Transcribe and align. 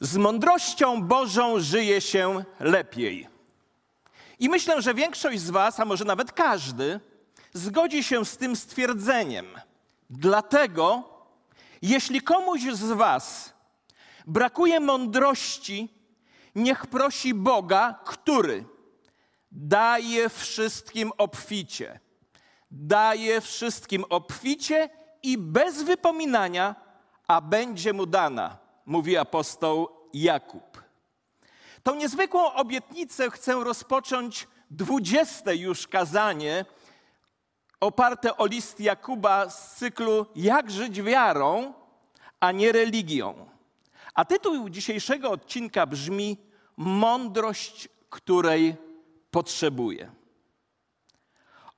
Z 0.00 0.16
mądrością 0.16 1.02
Bożą 1.02 1.60
żyje 1.60 2.00
się 2.00 2.44
lepiej. 2.60 3.28
I 4.38 4.48
myślę, 4.48 4.82
że 4.82 4.94
większość 4.94 5.40
z 5.40 5.50
Was, 5.50 5.80
a 5.80 5.84
może 5.84 6.04
nawet 6.04 6.32
każdy, 6.32 7.00
zgodzi 7.52 8.04
się 8.04 8.24
z 8.24 8.36
tym 8.36 8.56
stwierdzeniem. 8.56 9.46
Dlatego, 10.10 11.08
jeśli 11.82 12.20
komuś 12.20 12.60
z 12.60 12.92
Was 12.92 13.54
brakuje 14.26 14.80
mądrości, 14.80 15.88
niech 16.54 16.86
prosi 16.86 17.34
Boga, 17.34 18.00
który 18.04 18.64
daje 19.52 20.28
wszystkim 20.28 21.12
obficie. 21.18 22.00
Daje 22.70 23.40
wszystkim 23.40 24.04
obficie 24.08 24.88
i 25.22 25.38
bez 25.38 25.82
wypominania, 25.82 26.74
a 27.26 27.40
będzie 27.40 27.92
mu 27.92 28.06
dana, 28.06 28.58
mówi 28.90 29.16
apostoł 29.16 29.88
Jakub. 30.14 30.82
Tą 31.82 31.94
niezwykłą 31.94 32.52
obietnicę 32.52 33.30
chcę 33.30 33.54
rozpocząć 33.64 34.48
dwudzieste 34.70 35.56
już 35.56 35.88
kazanie 35.88 36.64
oparte 37.80 38.36
o 38.36 38.46
list 38.46 38.80
Jakuba 38.80 39.50
z 39.50 39.76
cyklu 39.76 40.26
Jak 40.36 40.70
żyć 40.70 41.02
wiarą, 41.02 41.72
a 42.40 42.52
nie 42.52 42.72
religią. 42.72 43.46
A 44.14 44.24
tytuł 44.24 44.68
dzisiejszego 44.68 45.30
odcinka 45.30 45.86
brzmi 45.86 46.36
Mądrość, 46.76 47.88
której 48.10 48.76
potrzebuję. 49.30 50.10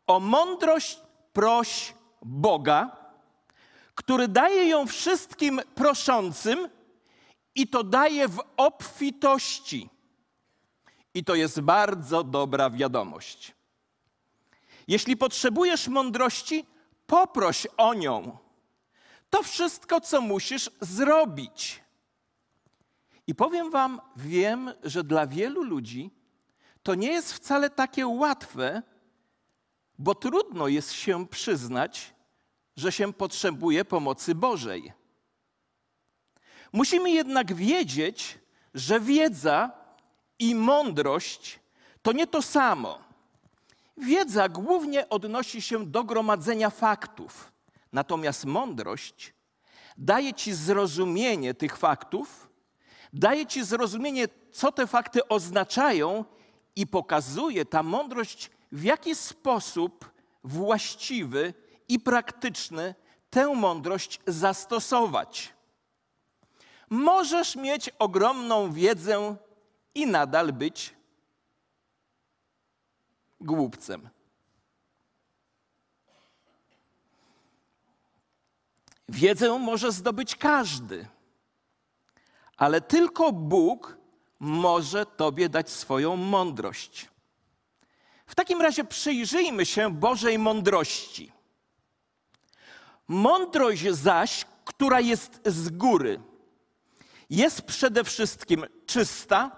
O 0.07 0.21
mądrość 0.21 1.01
proś 1.33 1.95
Boga, 2.23 2.97
który 3.95 4.29
daje 4.29 4.69
ją 4.69 4.87
wszystkim 4.87 5.61
proszącym 5.75 6.69
i 7.55 7.69
to 7.69 7.85
daje 7.85 8.29
w 8.29 8.41
obfitości. 8.57 9.89
I 11.15 11.25
to 11.25 11.35
jest 11.35 11.61
bardzo 11.61 12.25
dobra 12.25 12.71
wiadomość. 12.71 13.55
Jeśli 14.89 15.17
potrzebujesz 15.17 15.89
mądrości, 15.89 16.67
poproś 17.07 17.67
o 17.77 17.95
nią. 17.95 18.39
To 19.31 19.43
wszystko, 19.43 20.01
co 20.01 20.21
musisz 20.21 20.71
zrobić. 20.81 21.83
I 23.27 23.35
powiem 23.35 23.71
Wam, 23.71 24.01
wiem, 24.17 24.73
że 24.83 25.05
dla 25.05 25.27
wielu 25.27 25.63
ludzi 25.63 26.11
to 26.83 26.95
nie 26.95 27.13
jest 27.13 27.33
wcale 27.33 27.71
takie 27.71 28.07
łatwe, 28.07 28.83
bo 29.99 30.15
trudno 30.15 30.69
jest 30.69 30.93
się 30.93 31.27
przyznać, 31.27 32.15
że 32.77 32.93
się 32.93 33.13
potrzebuje 33.13 33.85
pomocy 33.85 34.35
Bożej. 34.35 34.93
Musimy 36.73 37.11
jednak 37.11 37.55
wiedzieć, 37.55 38.39
że 38.75 39.01
wiedza 39.01 39.71
i 40.39 40.55
mądrość 40.55 41.61
to 42.03 42.13
nie 42.13 42.27
to 42.27 42.43
samo. 42.43 42.99
Wiedza 43.97 44.49
głównie 44.49 45.09
odnosi 45.09 45.63
się 45.63 45.87
do 45.87 46.05
gromadzenia 46.05 46.71
faktów, 46.71 47.53
natomiast 47.93 48.45
mądrość 48.45 49.35
daje 49.99 50.35
ci 50.35 50.53
zrozumienie 50.53 51.55
tych 51.55 51.77
faktów, 51.77 52.49
daje 53.13 53.47
ci 53.47 53.65
zrozumienie, 53.65 54.29
co 54.53 54.73
te 54.73 54.87
fakty 54.87 55.29
oznaczają 55.29 56.25
i 56.77 56.87
pokazuje 56.87 57.65
ta 57.65 57.83
mądrość, 57.83 58.51
w 58.73 58.83
jaki 58.83 59.15
sposób 59.15 60.11
właściwy 60.45 61.55
i 61.89 62.01
praktyczny 62.01 62.95
tę 63.31 63.55
mądrość 63.55 64.21
zastosować. 64.27 65.53
Możesz 66.93 67.57
mieć 67.57 67.91
ogromną 67.99 68.73
wiedzę 68.73 69.37
i 69.95 70.07
nadal 70.07 70.53
być 70.53 70.95
głupcem. 73.41 74.09
Wiedzę 79.09 79.59
może 79.59 79.93
zdobyć 79.93 80.37
każdy, 80.37 81.09
ale 82.57 82.81
tylko 82.81 83.33
Bóg 83.33 83.97
może 84.41 85.07
Tobie 85.07 85.49
dać 85.49 85.71
swoją 85.71 86.17
mądrość. 86.17 87.09
W 88.27 88.35
takim 88.35 88.63
razie 88.63 88.85
przyjrzyjmy 88.85 89.67
się 89.67 89.91
Bożej 89.95 90.39
mądrości. 90.39 91.33
Mądrość 93.09 93.89
zaś, 93.89 94.45
która 94.65 95.01
jest 95.01 95.41
z 95.47 95.69
góry, 95.69 96.21
jest 97.33 97.63
przede 97.63 98.05
wszystkim 98.05 98.67
czysta, 98.87 99.51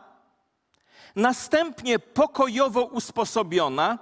następnie 1.16 1.98
pokojowo 1.98 2.84
usposobiona, 2.84 3.98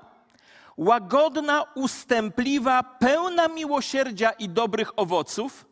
łagodna, 0.76 1.64
ustępliwa, 1.74 2.82
pełna 2.82 3.48
miłosierdzia 3.48 4.30
i 4.30 4.48
dobrych 4.48 4.98
owoców, 4.98 5.66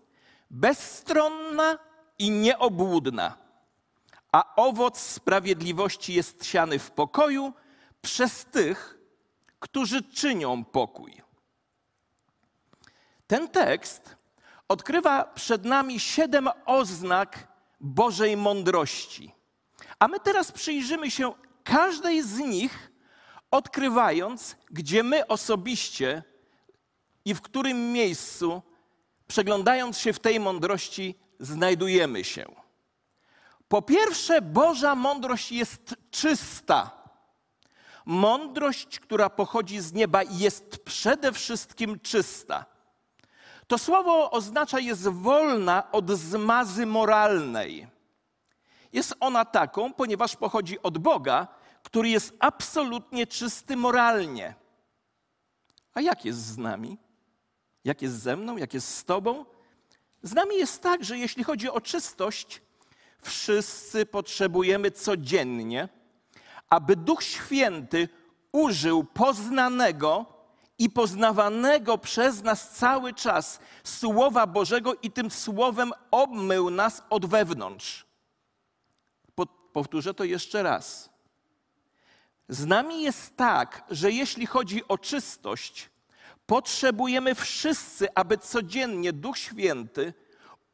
bezstronna 0.50 1.78
i 2.18 2.30
nieobłudna. 2.30 3.38
A 4.32 4.54
owoc 4.56 5.00
sprawiedliwości 5.00 6.14
jest 6.14 6.46
siany 6.46 6.78
w 6.78 6.90
pokoju 6.90 7.52
przez 8.02 8.44
tych, 8.44 8.98
którzy 9.58 10.02
czynią 10.02 10.64
pokój. 10.64 11.22
Ten 13.26 13.48
tekst 13.48 14.16
odkrywa 14.68 15.24
przed 15.24 15.64
nami 15.64 16.00
siedem 16.00 16.48
oznak 16.66 17.49
Bożej 17.80 18.36
mądrości. 18.36 19.34
A 19.98 20.08
my 20.08 20.20
teraz 20.20 20.52
przyjrzymy 20.52 21.10
się 21.10 21.32
każdej 21.64 22.22
z 22.22 22.38
nich, 22.38 22.92
odkrywając, 23.50 24.56
gdzie 24.70 25.02
my 25.02 25.26
osobiście 25.26 26.22
i 27.24 27.34
w 27.34 27.42
którym 27.42 27.92
miejscu, 27.92 28.62
przeglądając 29.26 29.98
się 29.98 30.12
w 30.12 30.18
tej 30.18 30.40
mądrości, 30.40 31.14
znajdujemy 31.40 32.24
się. 32.24 32.46
Po 33.68 33.82
pierwsze, 33.82 34.42
Boża 34.42 34.94
mądrość 34.94 35.52
jest 35.52 35.94
czysta. 36.10 36.90
Mądrość, 38.04 39.00
która 39.00 39.30
pochodzi 39.30 39.80
z 39.80 39.92
nieba, 39.92 40.22
jest 40.22 40.84
przede 40.84 41.32
wszystkim 41.32 42.00
czysta. 42.00 42.64
To 43.70 43.78
słowo 43.78 44.30
oznacza 44.30 44.80
jest 44.80 45.08
wolna 45.08 45.92
od 45.92 46.10
zmazy 46.10 46.86
moralnej. 46.86 47.86
Jest 48.92 49.14
ona 49.20 49.44
taką, 49.44 49.92
ponieważ 49.92 50.36
pochodzi 50.36 50.82
od 50.82 50.98
Boga, 50.98 51.46
który 51.82 52.08
jest 52.08 52.36
absolutnie 52.38 53.26
czysty 53.26 53.76
moralnie. 53.76 54.54
A 55.94 56.00
jak 56.00 56.24
jest 56.24 56.38
z 56.38 56.58
nami? 56.58 56.98
Jak 57.84 58.02
jest 58.02 58.22
ze 58.22 58.36
mną? 58.36 58.56
Jak 58.56 58.74
jest 58.74 58.94
z 58.94 59.04
Tobą? 59.04 59.44
Z 60.22 60.34
nami 60.34 60.56
jest 60.56 60.82
tak, 60.82 61.04
że 61.04 61.18
jeśli 61.18 61.44
chodzi 61.44 61.70
o 61.70 61.80
czystość, 61.80 62.62
wszyscy 63.22 64.06
potrzebujemy 64.06 64.90
codziennie, 64.90 65.88
aby 66.70 66.96
Duch 66.96 67.22
Święty 67.22 68.08
użył 68.52 69.04
poznanego 69.04 70.39
i 70.80 70.90
poznawanego 70.90 71.98
przez 71.98 72.42
nas 72.42 72.70
cały 72.70 73.14
czas 73.14 73.60
Słowa 73.84 74.46
Bożego 74.46 74.94
i 75.02 75.10
tym 75.10 75.30
Słowem 75.30 75.92
obmył 76.10 76.70
nas 76.70 77.02
od 77.10 77.26
wewnątrz. 77.26 78.06
Powtórzę 79.72 80.14
to 80.14 80.24
jeszcze 80.24 80.62
raz. 80.62 81.10
Z 82.48 82.66
nami 82.66 83.02
jest 83.02 83.36
tak, 83.36 83.84
że 83.90 84.12
jeśli 84.12 84.46
chodzi 84.46 84.88
o 84.88 84.98
czystość, 84.98 85.90
potrzebujemy 86.46 87.34
wszyscy, 87.34 88.14
aby 88.14 88.38
codziennie 88.38 89.12
Duch 89.12 89.38
Święty 89.38 90.14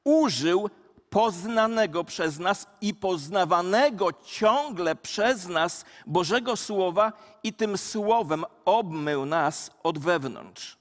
użył 0.05 0.71
poznanego 1.17 2.05
przez 2.05 2.39
nas 2.39 2.67
i 2.81 2.95
poznawanego 2.95 4.09
ciągle 4.25 4.97
przez 4.97 5.49
nas 5.49 5.85
Bożego 6.07 6.57
Słowa 6.57 7.13
i 7.43 7.53
tym 7.53 7.79
Słowem 7.79 8.45
obmył 8.65 9.27
nas 9.27 9.71
od 9.83 9.99
wewnątrz. 9.99 10.79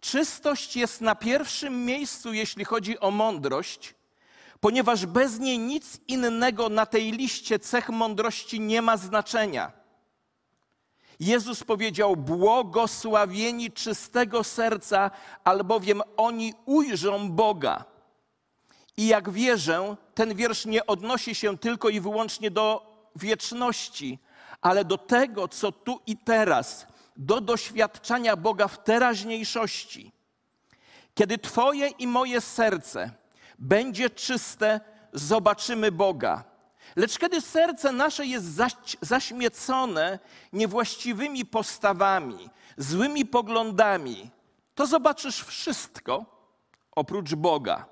Czystość 0.00 0.76
jest 0.76 1.00
na 1.00 1.14
pierwszym 1.14 1.84
miejscu, 1.84 2.32
jeśli 2.32 2.64
chodzi 2.64 3.00
o 3.00 3.10
mądrość, 3.10 3.94
ponieważ 4.60 5.06
bez 5.06 5.38
niej 5.38 5.58
nic 5.58 6.00
innego 6.08 6.68
na 6.68 6.86
tej 6.86 7.12
liście 7.12 7.58
cech 7.58 7.88
mądrości 7.88 8.60
nie 8.60 8.82
ma 8.82 8.96
znaczenia. 8.96 9.72
Jezus 11.20 11.64
powiedział: 11.64 12.16
Błogosławieni 12.16 13.70
czystego 13.70 14.44
serca, 14.44 15.10
albowiem 15.44 16.02
oni 16.16 16.54
ujrzą 16.66 17.30
Boga. 17.30 17.90
I 19.00 19.06
jak 19.06 19.30
wierzę, 19.30 19.96
ten 20.14 20.34
wiersz 20.34 20.66
nie 20.66 20.86
odnosi 20.86 21.34
się 21.34 21.58
tylko 21.58 21.88
i 21.88 22.00
wyłącznie 22.00 22.50
do 22.50 22.96
wieczności, 23.16 24.18
ale 24.60 24.84
do 24.84 24.98
tego, 24.98 25.48
co 25.48 25.72
tu 25.72 26.00
i 26.06 26.16
teraz, 26.16 26.86
do 27.16 27.40
doświadczania 27.40 28.36
Boga 28.36 28.68
w 28.68 28.84
teraźniejszości. 28.84 30.12
Kiedy 31.14 31.38
Twoje 31.38 31.88
i 31.88 32.06
moje 32.06 32.40
serce 32.40 33.10
będzie 33.58 34.10
czyste, 34.10 34.80
zobaczymy 35.12 35.92
Boga. 35.92 36.44
Lecz 36.96 37.18
kiedy 37.18 37.40
serce 37.40 37.92
nasze 37.92 38.26
jest 38.26 38.46
zaśmiecone 39.00 40.18
niewłaściwymi 40.52 41.46
postawami, 41.46 42.50
złymi 42.76 43.26
poglądami, 43.26 44.30
to 44.74 44.86
zobaczysz 44.86 45.44
wszystko 45.44 46.24
oprócz 46.92 47.34
Boga. 47.34 47.89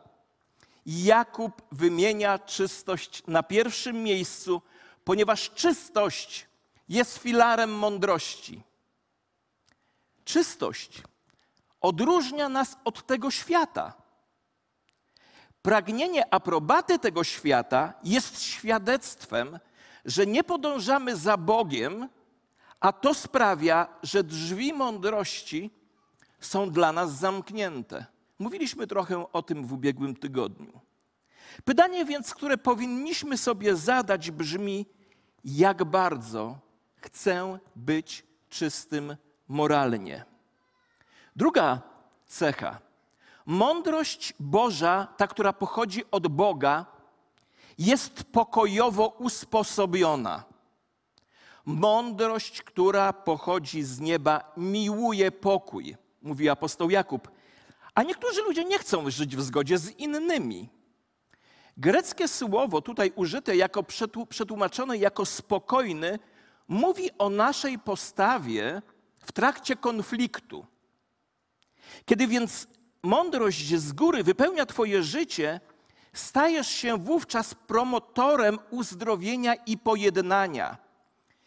Jakub 0.90 1.62
wymienia 1.73 2.38
czystość 2.38 3.23
na 3.26 3.43
pierwszym 3.43 4.02
miejscu, 4.02 4.62
ponieważ 5.05 5.50
czystość 5.50 6.46
jest 6.88 7.19
filarem 7.19 7.75
mądrości. 7.75 8.62
Czystość 10.25 11.02
odróżnia 11.81 12.49
nas 12.49 12.76
od 12.85 13.06
tego 13.06 13.31
świata. 13.31 13.93
Pragnienie 15.62 16.35
aprobaty 16.35 16.99
tego 16.99 17.25
świata 17.25 17.93
jest 18.05 18.43
świadectwem, 18.43 19.58
że 20.05 20.26
nie 20.26 20.44
podążamy 20.44 21.17
za 21.17 21.37
Bogiem, 21.37 22.08
a 22.81 22.93
to 22.93 23.14
sprawia, 23.14 23.88
że 24.02 24.25
drzwi 24.25 24.73
mądrości 24.73 25.70
są 26.40 26.70
dla 26.70 26.93
nas 26.93 27.12
zamknięte. 27.12 28.06
Mówiliśmy 28.38 28.87
trochę 28.87 29.32
o 29.32 29.43
tym 29.43 29.64
w 29.64 29.73
ubiegłym 29.73 30.17
tygodniu. 30.17 30.81
Pytanie 31.64 32.05
więc, 32.05 32.35
które 32.35 32.58
powinniśmy 32.58 33.37
sobie 33.38 33.76
zadać, 33.76 34.31
brzmi: 34.31 34.87
jak 35.44 35.85
bardzo 35.85 36.58
chcę 36.96 37.58
być 37.76 38.26
czystym 38.49 39.17
moralnie? 39.49 40.25
Druga 41.37 41.82
cecha. 42.26 42.79
Mądrość 43.46 44.35
Boża, 44.40 45.08
ta, 45.17 45.26
która 45.26 45.52
pochodzi 45.52 46.02
od 46.11 46.29
Boga, 46.29 46.87
jest 47.79 48.25
pokojowo 48.25 49.08
usposobiona. 49.08 50.44
Mądrość, 51.64 52.62
która 52.62 53.12
pochodzi 53.12 53.82
z 53.82 54.00
nieba, 54.00 54.52
miłuje 54.56 55.32
pokój, 55.32 55.96
mówi 56.23 56.49
apostoł 56.49 56.90
Jakub. 56.90 57.31
A 57.98 58.02
niektórzy 58.02 58.42
ludzie 58.42 58.64
nie 58.64 58.78
chcą 58.78 59.10
żyć 59.10 59.36
w 59.36 59.42
zgodzie 59.42 59.78
z 59.78 59.98
innymi. 59.98 60.68
Greckie 61.76 62.28
słowo 62.28 62.82
tutaj 62.82 63.12
użyte 63.14 63.56
jako 63.56 63.82
przetłumaczone 64.28 64.98
jako 64.98 65.26
spokojny 65.26 66.18
mówi 66.68 67.10
o 67.18 67.30
naszej 67.30 67.78
postawie 67.78 68.82
w 69.20 69.32
trakcie 69.32 69.76
konfliktu. 69.76 70.66
Kiedy 72.04 72.26
więc 72.26 72.66
mądrość 73.02 73.74
z 73.74 73.92
góry 73.92 74.24
wypełnia 74.24 74.66
Twoje 74.66 75.02
życie, 75.02 75.60
stajesz 76.12 76.68
się 76.68 76.98
wówczas 76.98 77.54
promotorem 77.54 78.58
uzdrowienia 78.70 79.54
i 79.54 79.78
pojednania. 79.78 80.76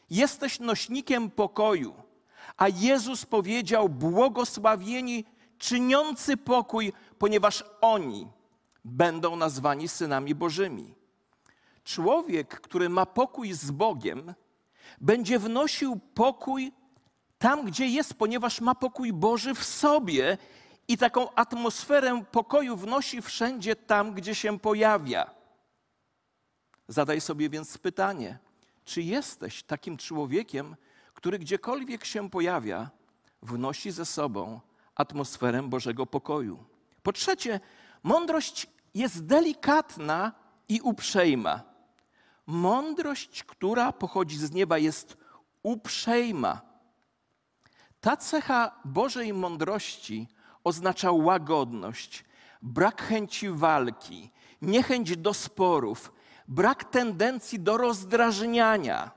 Jesteś 0.09 0.59
nośnikiem 0.59 1.29
pokoju. 1.29 1.93
A 2.57 2.67
Jezus 2.67 3.25
powiedział: 3.25 3.89
Błogosławieni 3.89 5.25
czyniący 5.61 6.37
pokój, 6.37 6.93
ponieważ 7.17 7.63
oni 7.81 8.27
będą 8.85 9.35
nazwani 9.35 9.87
synami 9.87 10.35
Bożymi. 10.35 10.95
Człowiek, 11.83 12.61
który 12.61 12.89
ma 12.89 13.05
pokój 13.05 13.53
z 13.53 13.71
Bogiem, 13.71 14.33
będzie 15.01 15.39
wnosił 15.39 15.99
pokój 16.13 16.71
tam, 17.37 17.65
gdzie 17.65 17.87
jest, 17.87 18.13
ponieważ 18.13 18.61
ma 18.61 18.75
pokój 18.75 19.13
Boży 19.13 19.53
w 19.53 19.63
sobie 19.63 20.37
i 20.87 20.97
taką 20.97 21.33
atmosferę 21.33 22.23
pokoju 22.31 22.77
wnosi 22.77 23.21
wszędzie 23.21 23.75
tam, 23.75 24.13
gdzie 24.13 24.35
się 24.35 24.59
pojawia. 24.59 25.31
Zadaj 26.87 27.21
sobie 27.21 27.49
więc 27.49 27.77
pytanie, 27.77 28.39
czy 28.85 29.01
jesteś 29.01 29.63
takim 29.63 29.97
człowiekiem, 29.97 30.75
który 31.13 31.39
gdziekolwiek 31.39 32.05
się 32.05 32.29
pojawia, 32.29 32.89
wnosi 33.41 33.91
ze 33.91 34.05
sobą 34.05 34.59
atmosferę 34.95 35.63
Bożego 35.63 36.05
pokoju. 36.05 36.63
Po 37.03 37.13
trzecie, 37.13 37.59
mądrość 38.03 38.67
jest 38.93 39.25
delikatna 39.25 40.31
i 40.69 40.81
uprzejma. 40.81 41.61
Mądrość, 42.47 43.43
która 43.43 43.91
pochodzi 43.91 44.37
z 44.37 44.51
nieba, 44.51 44.77
jest 44.77 45.17
uprzejma. 45.63 46.61
Ta 48.01 48.17
cecha 48.17 48.75
Bożej 48.85 49.33
mądrości 49.33 50.27
oznacza 50.63 51.11
łagodność, 51.11 52.25
brak 52.61 53.01
chęci 53.01 53.49
walki, 53.49 54.31
niechęć 54.61 55.17
do 55.17 55.33
sporów, 55.33 56.13
brak 56.47 56.83
tendencji 56.83 57.59
do 57.59 57.77
rozdrażniania. 57.77 59.11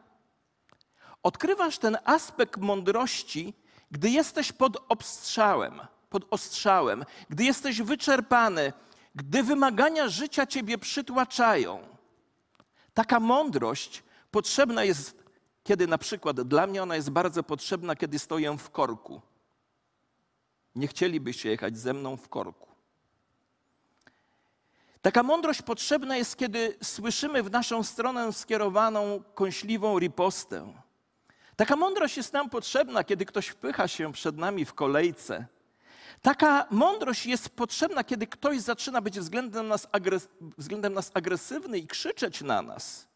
Odkrywasz 1.23 1.79
ten 1.79 1.99
aspekt 2.05 2.61
mądrości, 2.61 3.55
gdy 3.95 4.11
jesteś 4.11 4.53
pod 4.53 4.77
obstrzałem, 4.89 5.81
pod 6.11 6.25
ostrzałem, 6.31 7.05
gdy 7.31 7.45
jesteś 7.45 7.83
wyczerpany, 7.83 8.73
gdy 9.15 9.43
wymagania 9.43 10.09
życia 10.09 10.47
ciebie 10.47 10.79
przytłaczają. 10.79 11.87
Taka 12.95 13.21
mądrość 13.21 14.03
potrzebna 14.31 14.85
jest, 14.85 15.25
kiedy 15.65 15.87
na 15.87 15.99
przykład 15.99 16.41
dla 16.41 16.67
mnie 16.67 16.83
ona 16.83 16.97
jest 16.97 17.11
bardzo 17.11 17.43
potrzebna, 17.43 17.97
kiedy 17.97 18.19
stoję 18.19 18.59
w 18.59 18.71
korku. 18.71 19.23
Nie 20.75 20.89
chcielibyście 20.89 21.51
jechać 21.51 21.79
ze 21.79 21.93
mną 21.93 22.17
w 22.17 22.29
korku. 22.29 22.69
Taka 25.03 25.23
mądrość 25.23 25.63
potrzebna 25.63 26.17
jest, 26.17 26.37
kiedy 26.37 26.79
słyszymy 26.83 27.43
w 27.43 27.51
naszą 27.51 27.83
stronę 27.83 28.33
skierowaną 28.33 29.23
kąśliwą 29.35 29.99
ripostę. 29.99 30.84
Taka 31.57 31.77
mądrość 31.77 32.17
jest 32.17 32.33
nam 32.33 32.51
potrzebna, 32.51 33.05
kiedy 33.05 33.25
ktoś 33.25 33.47
wpycha 33.49 33.89
się 33.89 34.13
przed 34.13 34.37
nami 34.37 34.65
w 34.65 34.75
kolejce. 34.75 35.47
Taka 36.23 36.67
mądrość 36.71 37.27
jest 37.27 37.49
potrzebna, 37.49 38.05
kiedy 38.05 38.27
ktoś 38.27 38.61
zaczyna 38.61 39.01
być 39.01 39.21
względem 39.21 39.69
nas, 39.69 39.87
agres 39.93 40.29
względem 40.59 40.93
nas 40.93 41.11
agresywny 41.15 41.79
i 41.79 41.87
krzyczeć 41.87 42.41
na 42.41 42.63
nas. 42.63 43.09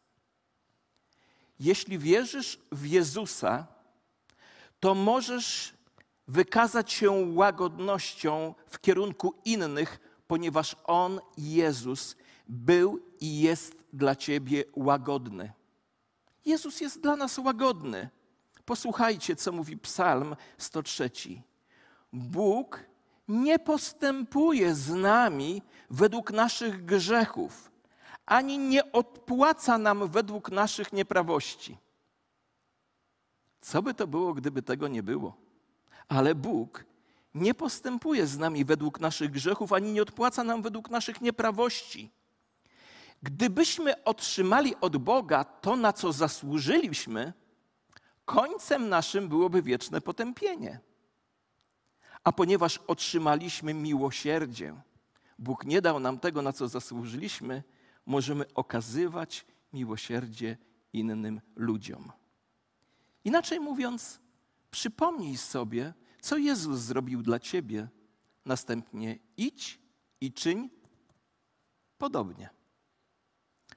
Jeśli 1.59 1.99
wierzysz 1.99 2.59
w 2.71 2.85
Jezusa, 2.85 3.67
to 4.79 4.95
możesz 4.95 5.73
wykazać 6.27 6.91
się 6.91 7.11
łagodnością 7.11 8.53
w 8.67 8.79
kierunku 8.79 9.35
innych, 9.45 9.99
ponieważ 10.27 10.75
On, 10.83 11.19
Jezus, 11.37 12.15
był 12.47 12.99
i 13.19 13.39
jest 13.39 13.75
dla 13.93 14.15
ciebie 14.15 14.63
łagodny. 14.75 15.51
Jezus 16.45 16.81
jest 16.81 17.01
dla 17.01 17.15
nas 17.15 17.37
łagodny. 17.37 18.09
Posłuchajcie, 18.69 19.35
co 19.35 19.51
mówi 19.51 19.77
Psalm 19.77 20.35
103. 20.57 21.11
Bóg 22.13 22.85
nie 23.27 23.59
postępuje 23.59 24.75
z 24.75 24.89
nami 24.89 25.61
według 25.89 26.31
naszych 26.31 26.85
grzechów, 26.85 27.71
ani 28.25 28.57
nie 28.57 28.91
odpłaca 28.91 29.77
nam 29.77 30.07
według 30.07 30.51
naszych 30.51 30.93
nieprawości. 30.93 31.77
Co 33.61 33.81
by 33.81 33.93
to 33.93 34.07
było, 34.07 34.33
gdyby 34.33 34.61
tego 34.61 34.87
nie 34.87 35.03
było? 35.03 35.37
Ale 36.07 36.35
Bóg 36.35 36.85
nie 37.33 37.53
postępuje 37.53 38.27
z 38.27 38.37
nami 38.37 38.65
według 38.65 38.99
naszych 38.99 39.31
grzechów, 39.31 39.73
ani 39.73 39.91
nie 39.91 40.01
odpłaca 40.01 40.43
nam 40.43 40.61
według 40.61 40.89
naszych 40.89 41.21
nieprawości. 41.21 42.11
Gdybyśmy 43.23 44.03
otrzymali 44.03 44.75
od 44.81 44.97
Boga 44.97 45.43
to, 45.43 45.75
na 45.75 45.93
co 45.93 46.13
zasłużyliśmy, 46.13 47.33
końcem 48.29 48.89
naszym 48.89 49.27
byłoby 49.27 49.61
wieczne 49.61 50.01
potępienie. 50.01 50.79
A 52.23 52.31
ponieważ 52.31 52.77
otrzymaliśmy 52.77 53.73
miłosierdzie, 53.73 54.75
Bóg 55.39 55.65
nie 55.65 55.81
dał 55.81 55.99
nam 55.99 56.19
tego, 56.19 56.41
na 56.41 56.53
co 56.53 56.67
zasłużyliśmy, 56.67 57.63
możemy 58.05 58.53
okazywać 58.53 59.45
miłosierdzie 59.73 60.57
innym 60.93 61.41
ludziom. 61.55 62.11
Inaczej 63.23 63.59
mówiąc, 63.59 64.19
przypomnij 64.71 65.37
sobie, 65.37 65.93
co 66.21 66.37
Jezus 66.37 66.79
zrobił 66.79 67.21
dla 67.21 67.39
ciebie. 67.39 67.87
Następnie 68.45 69.19
idź 69.37 69.79
i 70.21 70.33
czyń 70.33 70.69
podobnie. 71.97 72.49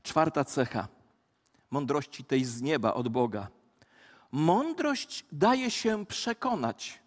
Czwarta 0.03 0.45
cecha 0.45 0.89
mądrości 1.71 2.25
tej 2.25 2.45
z 2.45 2.63
nieba 2.63 2.95
od 2.95 3.09
Boga. 3.09 3.62
Mądrość 4.33 5.25
daje 5.33 5.71
się 5.71 6.07
przekonać. 6.07 7.03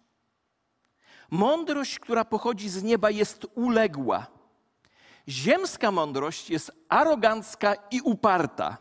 Mądrość, 1.30 1.98
która 1.98 2.24
pochodzi 2.24 2.68
z 2.68 2.82
nieba, 2.82 3.10
jest 3.10 3.46
uległa. 3.54 4.26
Ziemska 5.28 5.90
mądrość 5.90 6.50
jest 6.50 6.72
arogancka 6.88 7.74
i 7.90 8.00
uparta. 8.00 8.78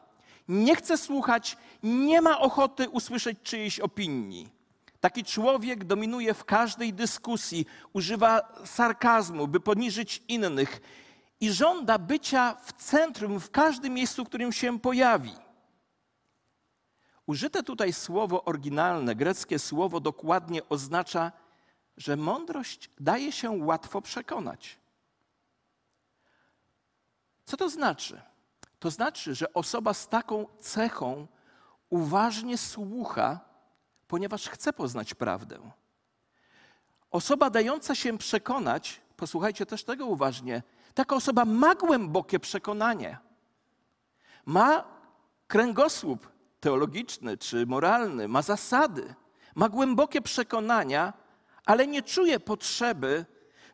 Nie 0.47 0.75
chce 0.75 0.97
słuchać, 0.97 1.57
nie 1.83 2.21
ma 2.21 2.39
ochoty 2.39 2.89
usłyszeć 2.89 3.37
czyjejś 3.43 3.79
opinii. 3.79 4.49
Taki 4.99 5.23
człowiek 5.23 5.83
dominuje 5.83 6.33
w 6.33 6.45
każdej 6.45 6.93
dyskusji, 6.93 7.65
używa 7.93 8.53
sarkazmu, 8.65 9.47
by 9.47 9.59
poniżyć 9.59 10.23
innych 10.27 10.81
i 11.41 11.51
żąda 11.51 11.97
bycia 11.97 12.57
w 12.63 12.73
centrum, 12.73 13.39
w 13.39 13.51
każdym 13.51 13.93
miejscu, 13.93 14.25
w 14.25 14.27
którym 14.27 14.51
się 14.51 14.79
pojawi. 14.79 15.44
Użyte 17.27 17.63
tutaj 17.63 17.93
słowo 17.93 18.43
oryginalne, 18.43 19.15
greckie 19.15 19.59
słowo 19.59 19.99
dokładnie 19.99 20.69
oznacza, 20.69 21.31
że 21.97 22.15
mądrość 22.15 22.89
daje 22.99 23.31
się 23.31 23.49
łatwo 23.51 24.01
przekonać. 24.01 24.79
Co 27.45 27.57
to 27.57 27.69
znaczy? 27.69 28.21
To 28.79 28.91
znaczy, 28.91 29.35
że 29.35 29.53
osoba 29.53 29.93
z 29.93 30.07
taką 30.07 30.45
cechą 30.59 31.27
uważnie 31.89 32.57
słucha, 32.57 33.39
ponieważ 34.07 34.49
chce 34.49 34.73
poznać 34.73 35.13
prawdę. 35.13 35.71
Osoba 37.11 37.49
dająca 37.49 37.95
się 37.95 38.17
przekonać, 38.17 39.01
posłuchajcie 39.17 39.65
też 39.65 39.83
tego 39.83 40.05
uważnie, 40.05 40.63
taka 40.93 41.15
osoba 41.15 41.45
ma 41.45 41.75
głębokie 41.75 42.39
przekonanie, 42.39 43.17
ma 44.45 44.83
kręgosłup 45.47 46.34
teologiczny 46.59 47.37
czy 47.37 47.65
moralny, 47.65 48.27
ma 48.27 48.41
zasady, 48.41 49.15
ma 49.55 49.69
głębokie 49.69 50.21
przekonania, 50.21 51.13
ale 51.65 51.87
nie 51.87 52.01
czuje 52.01 52.39
potrzeby, 52.39 53.25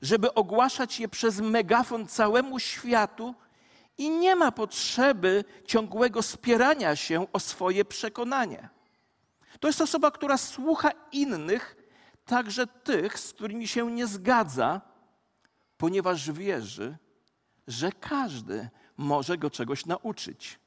żeby 0.02 0.34
ogłaszać 0.34 1.00
je 1.00 1.08
przez 1.08 1.40
megafon 1.40 2.08
całemu 2.08 2.60
światu 2.60 3.36
i 3.98 4.10
nie 4.10 4.36
ma 4.36 4.52
potrzeby 4.52 5.44
ciągłego 5.66 6.22
spierania 6.22 6.96
się 6.96 7.28
o 7.34 7.40
swoje 7.40 7.86
przekonanie. 7.86 8.70
To 9.60 9.68
jest 9.68 9.82
osoba, 9.82 10.12
która 10.12 10.38
słucha 10.38 10.92
innych, 11.12 11.76
także 12.26 12.68
tych, 12.68 13.20
z 13.20 13.34
którymi 13.34 13.68
się 13.68 13.92
nie 13.92 14.08
zgadza, 14.08 14.82
ponieważ 15.78 16.32
wierzy, 16.32 16.98
że 17.68 17.92
każdy 17.92 18.70
może 18.98 19.38
go 19.38 19.50
czegoś 19.50 19.86
nauczyć. 19.86 20.60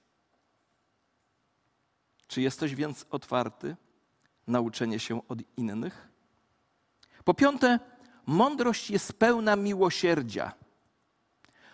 Czy 2.35 2.43
jesteś 2.43 2.75
więc 2.75 3.07
otwarty 3.11 3.77
na 4.47 4.61
uczenie 4.61 4.99
się 4.99 5.29
od 5.29 5.39
innych? 5.57 6.09
Po 7.25 7.35
piąte, 7.35 7.79
mądrość 8.27 8.91
jest 8.91 9.13
pełna 9.13 9.57
miłosierdzia. 9.57 10.53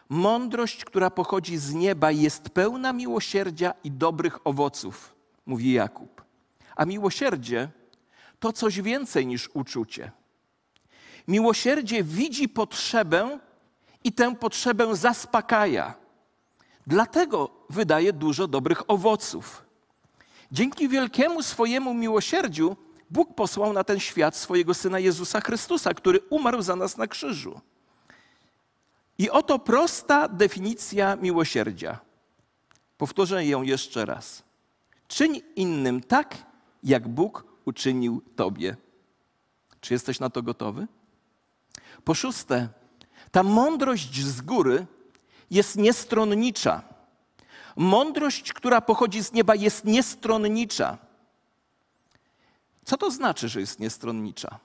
Mądrość, 0.09 0.85
która 0.85 1.11
pochodzi 1.11 1.59
z 1.59 1.75
nieba, 1.75 2.11
jest 2.11 2.51
pełna 2.51 2.93
miłosierdzia 2.93 3.75
i 3.85 3.91
dobrych 3.91 4.47
owoców, 4.47 5.15
mówi 5.47 5.73
Jakub. 5.73 6.25
A 6.77 6.85
miłosierdzie 6.85 7.69
to 8.41 8.53
coś 8.53 8.81
więcej 8.81 9.27
niż 9.27 9.51
uczucie. 9.55 10.13
Miłosierdzie 11.29 12.05
widzi 12.05 12.49
potrzebę 12.49 13.39
i 14.05 14.13
tę 14.13 14.37
potrzebę 14.37 14.97
zaspokaja. 14.97 15.95
Dlatego 16.87 17.51
wydaje 17.71 18.13
dużo 18.13 18.49
dobrych 18.49 18.91
owoców. 18.91 19.70
Dzięki 20.53 20.89
wielkiemu 20.89 21.43
swojemu 21.43 21.95
miłosierdziu 21.95 22.77
Bóg 23.11 23.35
posłał 23.35 23.73
na 23.73 23.85
ten 23.85 24.01
świat 24.01 24.37
swojego 24.37 24.75
syna 24.75 24.99
Jezusa 24.99 25.41
Chrystusa, 25.41 25.95
który 25.95 26.21
umarł 26.31 26.63
za 26.63 26.77
nas 26.77 26.97
na 26.97 27.07
krzyżu. 27.07 27.61
I 29.19 29.31
oto 29.31 29.59
prosta 29.59 30.29
definicja 30.29 31.17
miłosierdzia. 31.17 31.99
Powtórzę 32.99 33.47
ją 33.47 33.63
jeszcze 33.63 34.05
raz. 34.05 34.43
Czyń 35.09 35.41
innym 35.57 36.01
tak, 36.01 36.37
jak 36.83 37.09
Bóg 37.09 37.45
uczynił 37.65 38.23
Tobie. 38.37 38.77
Czy 39.81 39.95
jesteś 39.95 40.21
na 40.21 40.31
to 40.31 40.43
gotowy? 40.43 40.87
Po 42.05 42.15
szóste, 42.15 42.69
ta 43.31 43.43
mądrość 43.43 44.25
z 44.25 44.41
góry 44.41 44.87
jest 45.51 45.77
niestronnicza. 45.77 46.90
Mądrość, 47.77 48.53
która 48.53 48.81
pochodzi 48.81 49.25
z 49.25 49.33
nieba, 49.33 49.55
jest 49.55 49.85
niestronnicza. 49.85 50.99
Co 52.85 52.97
to 52.97 53.11
znaczy, 53.11 53.49
że 53.49 53.61
jest 53.61 53.81
niestronnicza? 53.81 54.59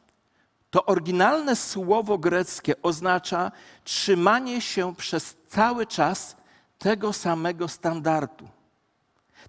To 0.69 0.85
oryginalne 0.85 1.55
słowo 1.55 2.17
greckie 2.17 2.81
oznacza 2.81 3.51
trzymanie 3.83 4.62
się 4.62 4.95
przez 4.95 5.35
cały 5.47 5.85
czas 5.85 6.35
tego 6.79 7.13
samego 7.13 7.67
standardu. 7.67 8.47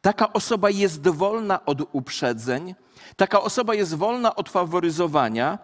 Taka 0.01 0.33
osoba 0.33 0.71
jest 0.71 1.09
wolna 1.09 1.65
od 1.65 1.79
uprzedzeń, 1.93 2.75
taka 3.17 3.41
osoba 3.41 3.75
jest 3.75 3.95
wolna 3.95 4.37
od 4.37 4.49
faworyzowania. 4.49 5.59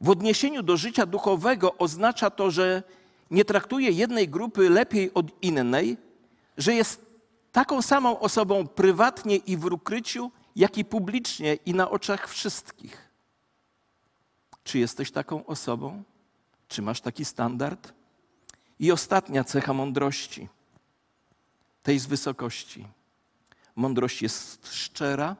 W 0.00 0.10
odniesieniu 0.10 0.62
do 0.62 0.76
życia 0.76 1.06
duchowego 1.06 1.78
oznacza 1.78 2.30
to, 2.30 2.50
że 2.50 2.82
nie 3.30 3.44
traktuje 3.44 3.90
jednej 3.90 4.28
grupy 4.28 4.70
lepiej 4.70 5.14
od 5.14 5.26
innej, 5.42 5.96
że 6.56 6.74
jest 6.74 7.06
taką 7.52 7.82
samą 7.82 8.18
osobą 8.18 8.66
prywatnie 8.66 9.36
i 9.36 9.56
w 9.56 9.64
ukryciu, 9.64 10.30
jak 10.56 10.78
i 10.78 10.84
publicznie 10.84 11.54
i 11.54 11.74
na 11.74 11.90
oczach 11.90 12.28
wszystkich. 12.28 13.10
Czy 14.64 14.78
jesteś 14.78 15.10
taką 15.10 15.46
osobą? 15.46 16.02
Czy 16.68 16.82
masz 16.82 17.00
taki 17.00 17.24
standard? 17.24 17.92
I 18.78 18.92
ostatnia 18.92 19.44
cecha 19.44 19.72
mądrości, 19.72 20.48
tej 21.82 21.98
z 21.98 22.06
wysokości. 22.06 22.86
Mądrość 23.76 24.22
jest 24.22 24.72
szczera 24.72 25.36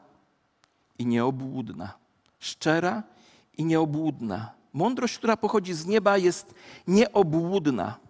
i 0.99 1.07
nieobłudna. 1.07 1.93
Szczera 2.39 3.03
i 3.59 3.65
nieobłudna. 3.65 4.53
Mądrość, 4.73 5.19
która 5.19 5.37
pochodzi 5.37 5.75
z 5.75 5.87
nieba, 5.87 6.19
jest 6.19 6.55
nieobłudna. 6.87 8.06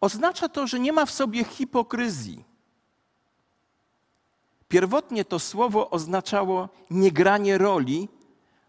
Oznacza 0.00 0.48
to, 0.48 0.66
że 0.66 0.80
nie 0.80 0.92
ma 0.92 1.06
w 1.06 1.10
sobie 1.10 1.44
hipokryzji. 1.44 2.44
Pierwotnie 4.68 5.24
to 5.24 5.38
słowo 5.38 5.90
oznaczało 5.90 6.68
niegranie 6.90 7.58
roli 7.58 8.08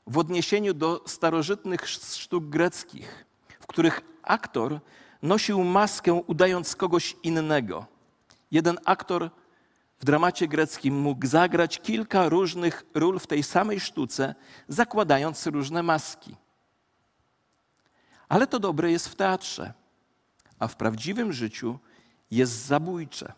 w 0.07 0.17
odniesieniu 0.17 0.73
do 0.73 1.03
starożytnych 1.05 1.89
sztuk 1.89 2.45
greckich, 2.45 3.25
w 3.59 3.67
których 3.67 4.01
aktor 4.23 4.79
nosił 5.21 5.63
maskę, 5.63 6.13
udając 6.13 6.75
kogoś 6.75 7.15
innego. 7.23 7.85
Jeden 8.51 8.77
aktor 8.85 9.29
w 9.99 10.05
dramacie 10.05 10.47
greckim 10.47 10.99
mógł 10.99 11.27
zagrać 11.27 11.79
kilka 11.79 12.29
różnych 12.29 12.85
ról 12.93 13.19
w 13.19 13.27
tej 13.27 13.43
samej 13.43 13.79
sztuce, 13.79 14.35
zakładając 14.67 15.47
różne 15.47 15.83
maski. 15.83 16.35
Ale 18.29 18.47
to 18.47 18.59
dobre 18.59 18.91
jest 18.91 19.07
w 19.07 19.15
teatrze, 19.15 19.73
a 20.59 20.67
w 20.67 20.75
prawdziwym 20.75 21.33
życiu 21.33 21.79
jest 22.31 22.65
zabójcze. 22.65 23.33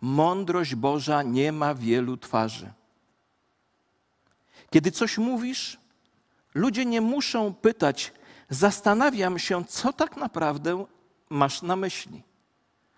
Mądrość 0.00 0.74
Boża 0.74 1.22
nie 1.22 1.52
ma 1.52 1.74
wielu 1.74 2.16
twarzy. 2.16 2.72
Kiedy 4.70 4.90
coś 4.90 5.18
mówisz, 5.18 5.78
ludzie 6.54 6.84
nie 6.84 7.00
muszą 7.00 7.54
pytać, 7.54 8.12
zastanawiam 8.50 9.38
się, 9.38 9.64
co 9.64 9.92
tak 9.92 10.16
naprawdę 10.16 10.86
masz 11.30 11.62
na 11.62 11.76
myśli. 11.76 12.22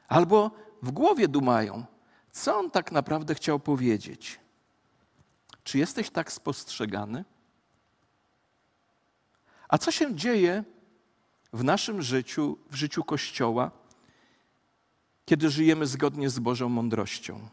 Albo 0.08 0.50
w 0.82 0.90
głowie 0.90 1.28
dumają, 1.28 1.84
co 2.32 2.58
on 2.58 2.70
tak 2.70 2.92
naprawdę 2.92 3.34
chciał 3.34 3.60
powiedzieć. 3.60 4.40
Czy 5.64 5.78
jesteś 5.78 6.10
tak 6.10 6.32
spostrzegany? 6.32 7.24
A 9.68 9.78
co 9.78 9.90
się 9.90 10.14
dzieje 10.14 10.64
w 11.52 11.64
naszym 11.64 12.02
życiu, 12.02 12.58
w 12.70 12.74
życiu 12.74 13.04
Kościoła, 13.04 13.70
kiedy 15.24 15.50
żyjemy 15.50 15.86
zgodnie 15.86 16.30
z 16.30 16.38
Bożą 16.38 16.68
mądrością? 16.68 17.48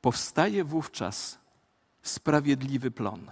Powstaje 0.00 0.64
wówczas 0.64 1.38
sprawiedliwy 2.02 2.90
plon. 2.90 3.30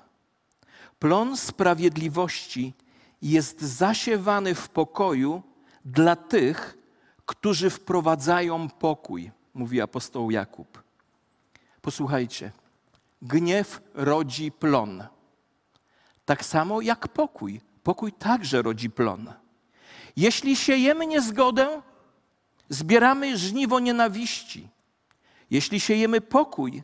Plon 0.98 1.36
sprawiedliwości 1.36 2.74
jest 3.22 3.60
zasiewany 3.60 4.54
w 4.54 4.68
pokoju 4.68 5.42
dla 5.84 6.16
tych, 6.16 6.78
którzy 7.26 7.70
wprowadzają 7.70 8.68
pokój, 8.68 9.30
mówi 9.54 9.80
apostoł 9.80 10.30
Jakub. 10.30 10.82
Posłuchajcie, 11.82 12.52
gniew 13.22 13.80
rodzi 13.94 14.52
plon. 14.52 15.04
Tak 16.24 16.44
samo 16.44 16.80
jak 16.80 17.08
pokój. 17.08 17.60
Pokój 17.82 18.12
także 18.12 18.62
rodzi 18.62 18.90
plon. 18.90 19.32
Jeśli 20.16 20.56
siejemy 20.56 21.06
niezgodę, 21.06 21.82
zbieramy 22.68 23.38
żniwo 23.38 23.80
nienawiści. 23.80 24.68
Jeśli 25.50 25.80
siejemy 25.80 26.20
pokój, 26.20 26.82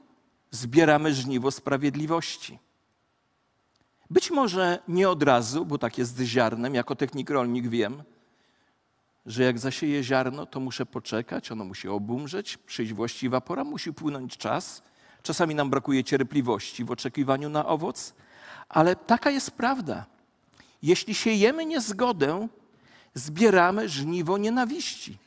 zbieramy 0.51 1.15
żniwo 1.15 1.51
sprawiedliwości. 1.51 2.59
Być 4.11 4.31
może 4.31 4.79
nie 4.89 5.09
od 5.09 5.23
razu, 5.23 5.67
bo 5.67 5.79
tak 5.79 5.99
jest 5.99 6.17
z 6.17 6.23
ziarnem, 6.23 6.75
jako 6.75 6.97
technik 6.97 7.31
rolnik 7.31 7.69
wiem, 7.69 8.03
że 9.27 9.43
jak 9.43 9.59
zasieję 9.59 10.05
ziarno, 10.05 10.47
to 10.47 10.61
muszę 10.61 10.87
poczekać, 10.87 11.53
ono 11.53 11.65
musi 11.65 11.89
obumrzeć, 11.89 12.57
przyjść 12.57 12.93
właściwa 12.93 13.41
pora, 13.41 13.65
musi 13.65 13.93
płynąć 13.93 14.37
czas. 14.37 14.83
Czasami 15.23 15.55
nam 15.55 15.71
brakuje 15.71 16.05
cierpliwości 16.05 16.85
w 16.85 16.91
oczekiwaniu 16.91 17.49
na 17.49 17.67
owoc, 17.67 18.15
ale 18.69 18.97
taka 18.97 19.31
jest 19.31 19.51
prawda. 19.51 20.07
Jeśli 20.83 21.15
siejemy 21.15 21.67
niezgodę, 21.67 22.49
zbieramy 23.15 23.89
żniwo 23.89 24.39
nienawiści. 24.39 25.19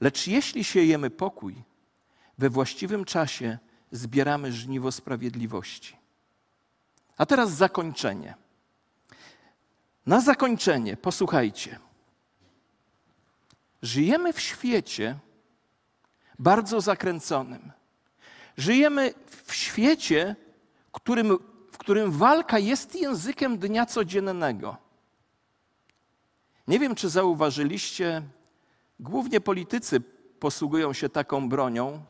Lecz 0.00 0.26
jeśli 0.26 0.64
siejemy 0.64 1.10
pokój, 1.10 1.54
we 2.38 2.50
właściwym 2.50 3.04
czasie 3.04 3.58
zbieramy 3.92 4.52
żniwo 4.52 4.92
sprawiedliwości. 4.92 5.96
A 7.16 7.26
teraz 7.26 7.50
zakończenie. 7.50 8.34
Na 10.06 10.20
zakończenie, 10.20 10.96
posłuchajcie. 10.96 11.78
Żyjemy 13.82 14.32
w 14.32 14.40
świecie 14.40 15.18
bardzo 16.38 16.80
zakręconym. 16.80 17.72
Żyjemy 18.56 19.14
w 19.46 19.54
świecie, 19.54 20.36
którym, 20.92 21.38
w 21.78 21.80
którym 21.80 22.10
walka 22.10 22.58
jest 22.58 22.94
językiem 22.94 23.58
dnia 23.58 23.86
codziennego. 23.86 24.76
Nie 26.68 26.78
wiem, 26.78 26.94
czy 26.94 27.08
zauważyliście, 27.08 28.22
głównie 29.00 29.40
politycy 29.40 30.00
posługują 30.40 30.92
się 30.92 31.08
taką 31.08 31.48
bronią, 31.48 32.02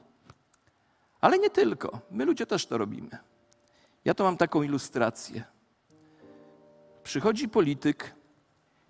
ale 1.21 1.39
nie 1.39 1.51
tylko. 1.51 2.01
My 2.11 2.25
ludzie 2.25 2.47
też 2.47 2.67
to 2.67 2.79
robimy. 2.79 3.11
Ja 4.05 4.15
to 4.15 4.25
mam 4.25 4.37
taką 4.37 4.63
ilustrację. 4.63 5.45
Przychodzi 7.03 7.49
polityk 7.49 8.15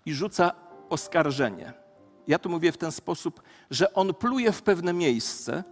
i 0.05 0.13
rzuca 0.13 0.51
oskarżenie. 0.89 1.73
Ja 2.27 2.39
to 2.39 2.49
mówię 2.49 2.71
w 2.71 2.77
ten 2.77 2.91
sposób, 2.91 3.41
że 3.71 3.93
on 3.93 4.13
pluje 4.13 4.51
w 4.51 4.61
pewne 4.61 4.93
miejsce 4.93 5.63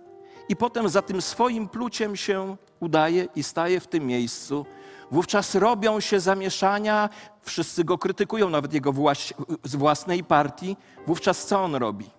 i 0.50 0.56
potem 0.56 0.90
za 0.90 1.02
tym 1.02 1.22
swoim 1.22 1.70
pluciem 1.70 2.16
się 2.16 2.58
udaje 2.80 3.28
i 3.36 3.44
staje 3.44 3.80
w 3.80 3.88
tym 3.88 4.08
miejscu. 4.08 4.66
Wówczas 5.12 5.56
robią 5.56 6.00
się 6.00 6.20
zamieszania, 6.20 7.10
wszyscy 7.42 7.84
go 7.84 7.98
krytykują, 7.98 8.50
nawet 8.50 8.74
jego 8.74 8.94
właś, 8.94 9.34
z 9.64 9.76
własnej 9.76 10.24
partii. 10.24 10.78
Wówczas 11.08 11.46
co 11.46 11.64
on 11.64 11.76
robi? 11.76 12.10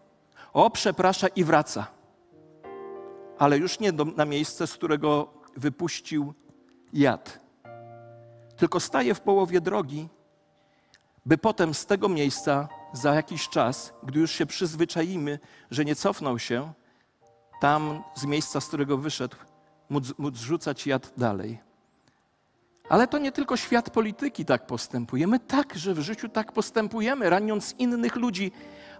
O, 0.52 0.70
przeprasza 0.70 1.28
i 1.28 1.44
wraca. 1.44 1.86
Ale 3.38 3.58
już 3.58 3.80
nie 3.80 3.92
do, 3.92 4.04
na 4.04 4.24
miejsce, 4.24 4.66
z 4.66 4.72
którego 4.72 5.28
wypuścił 5.56 6.34
jad. 6.92 7.40
Tylko 8.56 8.80
staje 8.80 9.14
w 9.14 9.20
połowie 9.20 9.60
drogi, 9.60 10.08
by 11.26 11.38
potem 11.38 11.74
z 11.74 11.86
tego 11.86 12.08
miejsca 12.08 12.68
za 12.92 13.14
jakiś 13.14 13.48
czas, 13.48 13.92
gdy 14.02 14.20
już 14.20 14.32
się 14.32 14.46
przyzwyczaimy, 14.46 15.38
że 15.70 15.84
nie 15.84 15.96
cofnął 15.96 16.38
się, 16.38 16.72
tam 17.60 18.02
z 18.14 18.24
miejsca, 18.24 18.60
z 18.60 18.68
którego 18.68 18.98
wyszedł, 18.98 19.36
móc, 19.90 20.18
móc 20.18 20.36
rzucać 20.36 20.86
jad 20.86 21.12
dalej. 21.16 21.67
Ale 22.88 23.06
to 23.06 23.18
nie 23.18 23.32
tylko 23.32 23.56
świat 23.56 23.90
polityki 23.90 24.44
tak 24.44 24.66
postępuje. 24.66 25.26
My 25.26 25.38
także 25.38 25.94
w 25.94 26.00
życiu 26.00 26.28
tak 26.28 26.52
postępujemy, 26.52 27.30
raniąc 27.30 27.74
innych 27.78 28.16
ludzi, 28.16 28.52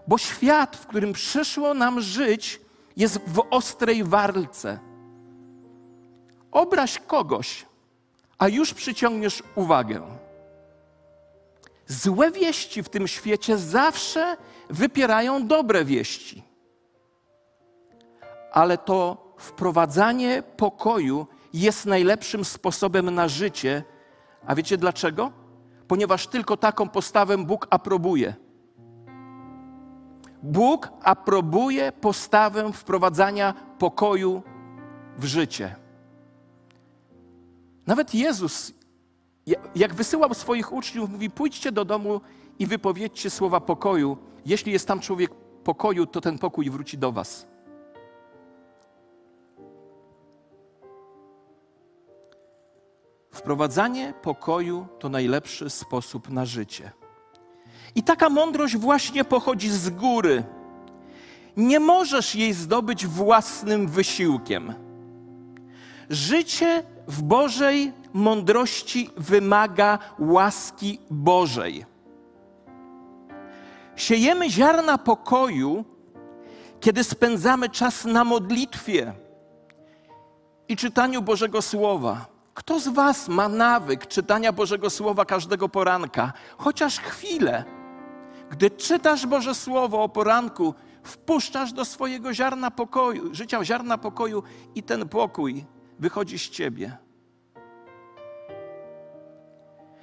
bo 0.07 0.17
świat, 0.17 0.77
w 0.77 0.87
którym 0.87 1.13
przyszło 1.13 1.73
nam 1.73 2.01
żyć, 2.01 2.61
jest 2.97 3.19
w 3.27 3.43
ostrej 3.49 4.03
walce. 4.03 4.79
Obraź 6.51 6.99
kogoś, 6.99 7.65
a 8.37 8.47
już 8.47 8.73
przyciągniesz 8.73 9.43
uwagę. 9.55 10.01
Złe 11.87 12.31
wieści 12.31 12.83
w 12.83 12.89
tym 12.89 13.07
świecie 13.07 13.57
zawsze 13.57 14.37
wypierają 14.69 15.47
dobre 15.47 15.85
wieści. 15.85 16.43
Ale 18.51 18.77
to 18.77 19.29
wprowadzanie 19.37 20.43
pokoju 20.57 21.27
jest 21.53 21.85
najlepszym 21.85 22.45
sposobem 22.45 23.09
na 23.09 23.27
życie. 23.27 23.83
A 24.45 24.55
wiecie 24.55 24.77
dlaczego? 24.77 25.31
Ponieważ 25.87 26.27
tylko 26.27 26.57
taką 26.57 26.89
postawę 26.89 27.37
Bóg 27.37 27.67
aprobuje. 27.69 28.35
Bóg 30.43 30.89
aprobuje 31.03 31.91
postawę 31.91 32.73
wprowadzania 32.73 33.53
pokoju 33.79 34.43
w 35.17 35.25
życie. 35.25 35.75
Nawet 37.87 38.15
Jezus, 38.15 38.73
jak 39.75 39.93
wysyłał 39.93 40.33
swoich 40.33 40.73
uczniów, 40.73 41.09
mówi: 41.09 41.29
pójdźcie 41.29 41.71
do 41.71 41.85
domu 41.85 42.21
i 42.59 42.67
wypowiedzcie 42.67 43.29
słowa 43.29 43.61
pokoju. 43.61 44.17
Jeśli 44.45 44.71
jest 44.71 44.87
tam 44.87 44.99
człowiek 44.99 45.31
pokoju, 45.63 46.05
to 46.05 46.21
ten 46.21 46.39
pokój 46.39 46.69
wróci 46.69 46.97
do 46.97 47.11
Was. 47.11 47.48
Wprowadzanie 53.39 54.13
pokoju 54.21 54.87
to 54.99 55.09
najlepszy 55.09 55.69
sposób 55.69 56.29
na 56.29 56.45
życie. 56.45 56.91
I 57.95 58.03
taka 58.03 58.29
mądrość 58.29 58.77
właśnie 58.77 59.25
pochodzi 59.25 59.69
z 59.69 59.89
góry. 59.89 60.43
Nie 61.57 61.79
możesz 61.79 62.35
jej 62.35 62.53
zdobyć 62.53 63.07
własnym 63.07 63.87
wysiłkiem. 63.87 64.73
Życie 66.09 66.83
w 67.07 67.21
Bożej 67.21 67.93
mądrości 68.13 69.09
wymaga 69.17 69.99
łaski 70.19 70.99
Bożej. 71.09 71.85
Siejemy 73.95 74.49
ziarna 74.49 74.97
pokoju, 74.97 75.85
kiedy 76.79 77.03
spędzamy 77.03 77.69
czas 77.69 78.05
na 78.05 78.23
modlitwie 78.23 79.13
i 80.67 80.75
czytaniu 80.75 81.21
Bożego 81.21 81.61
Słowa. 81.61 82.38
Kto 82.59 82.79
z 82.79 82.87
Was 82.87 83.27
ma 83.27 83.49
nawyk 83.49 84.07
czytania 84.07 84.51
Bożego 84.51 84.89
Słowa 84.89 85.25
każdego 85.25 85.69
poranka? 85.69 86.33
Chociaż 86.57 86.99
chwilę. 86.99 87.63
Gdy 88.49 88.71
czytasz 88.71 89.27
Boże 89.27 89.55
Słowo 89.55 90.03
o 90.03 90.09
poranku, 90.09 90.73
wpuszczasz 91.03 91.73
do 91.73 91.85
swojego 91.85 92.33
ziarna 92.33 92.71
pokoju, 92.71 93.35
życia 93.35 93.65
ziarna 93.65 93.97
pokoju 93.97 94.43
i 94.75 94.83
ten 94.83 95.09
pokój 95.09 95.65
wychodzi 95.99 96.39
z 96.39 96.49
ciebie. 96.49 96.97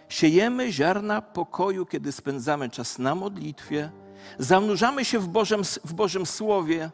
Siejemy 0.08 0.72
ziarna 0.72 1.22
pokoju, 1.22 1.86
kiedy 1.86 2.12
spędzamy 2.12 2.70
czas 2.70 2.98
na 2.98 3.14
modlitwie, 3.14 3.90
zanurzamy 4.38 5.04
się 5.04 5.18
w 5.18 5.28
Bożym, 5.28 5.62
w 5.84 5.94
Bożym 5.94 6.26
Słowie, 6.26 6.90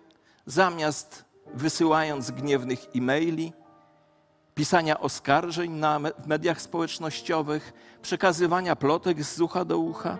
zamiast 0.46 1.24
wysyłając 1.54 2.30
gniewnych 2.30 2.80
e-maili, 2.96 3.52
pisania 4.54 5.00
oskarżeń 5.00 5.72
na 5.72 6.00
w 6.18 6.26
mediach 6.26 6.62
społecznościowych, 6.62 7.72
przekazywania 8.02 8.76
plotek 8.76 9.22
z 9.22 9.40
ucha 9.40 9.64
do 9.64 9.78
ucha. 9.78 10.18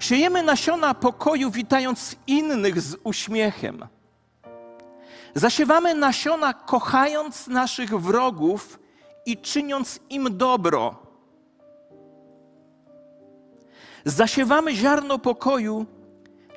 Siejemy 0.00 0.42
nasiona 0.42 0.94
pokoju, 0.94 1.50
witając 1.50 2.16
innych 2.26 2.80
z 2.80 2.96
uśmiechem. 3.04 3.86
Zasiewamy 5.34 5.94
nasiona, 5.94 6.54
kochając 6.54 7.46
naszych 7.46 8.00
wrogów 8.00 8.78
i 9.26 9.36
czyniąc 9.36 10.00
im 10.10 10.36
dobro. 10.36 10.96
Zasiewamy 14.04 14.74
ziarno 14.74 15.18
pokoju, 15.18 15.86